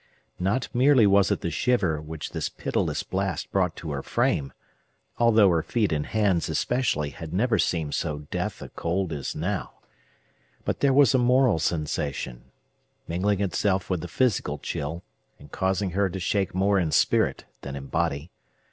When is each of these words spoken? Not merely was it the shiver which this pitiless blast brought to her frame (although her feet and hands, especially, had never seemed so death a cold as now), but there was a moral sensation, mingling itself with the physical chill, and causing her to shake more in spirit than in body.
Not 0.39 0.67
merely 0.73 1.05
was 1.05 1.29
it 1.29 1.41
the 1.41 1.51
shiver 1.51 2.01
which 2.01 2.31
this 2.31 2.49
pitiless 2.49 3.03
blast 3.03 3.51
brought 3.51 3.75
to 3.75 3.91
her 3.91 4.01
frame 4.01 4.51
(although 5.19 5.49
her 5.49 5.61
feet 5.61 5.91
and 5.91 6.07
hands, 6.07 6.49
especially, 6.49 7.11
had 7.11 7.31
never 7.35 7.59
seemed 7.59 7.93
so 7.93 8.25
death 8.31 8.63
a 8.63 8.69
cold 8.69 9.13
as 9.13 9.35
now), 9.35 9.73
but 10.65 10.79
there 10.79 10.91
was 10.91 11.13
a 11.13 11.19
moral 11.19 11.59
sensation, 11.59 12.45
mingling 13.07 13.41
itself 13.41 13.91
with 13.91 14.01
the 14.01 14.07
physical 14.07 14.57
chill, 14.57 15.03
and 15.37 15.51
causing 15.51 15.91
her 15.91 16.09
to 16.09 16.19
shake 16.19 16.55
more 16.55 16.79
in 16.79 16.89
spirit 16.91 17.45
than 17.61 17.75
in 17.75 17.85
body. 17.85 18.31